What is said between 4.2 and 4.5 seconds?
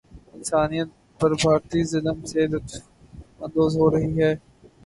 ہے